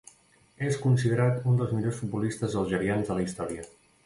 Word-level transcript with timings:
És 0.69 0.79
considerat 0.85 1.37
un 1.51 1.59
dels 1.59 1.75
millors 1.75 2.01
futbolistes 2.01 2.57
algerians 2.63 3.13
de 3.13 3.21
la 3.21 3.29
història. 3.29 3.69